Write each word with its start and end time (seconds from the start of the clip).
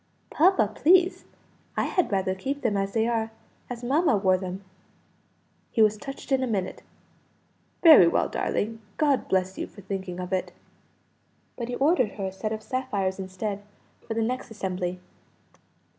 "Papa, 0.31 0.71
please, 0.73 1.25
I 1.77 1.83
had 1.83 2.11
rather 2.11 2.33
keep 2.33 2.63
them 2.63 2.75
as 2.75 2.93
they 2.93 3.05
are 3.07 3.29
as 3.69 3.83
mamma 3.83 4.17
wore 4.17 4.35
them." 4.35 4.63
He 5.69 5.83
was 5.83 5.95
touched 5.95 6.31
in 6.31 6.41
a 6.41 6.47
minute. 6.47 6.81
"Very 7.83 8.07
well, 8.07 8.27
darling. 8.27 8.81
God 8.97 9.27
bless 9.27 9.59
you 9.59 9.67
for 9.67 9.81
thinking 9.81 10.19
of 10.19 10.33
it!" 10.33 10.53
But 11.55 11.67
he 11.67 11.75
ordered 11.75 12.13
her 12.13 12.25
a 12.25 12.31
set 12.31 12.51
of 12.51 12.63
sapphires 12.63 13.19
instead, 13.19 13.61
for 14.07 14.15
the 14.15 14.23
next 14.23 14.49
assembly. 14.49 14.99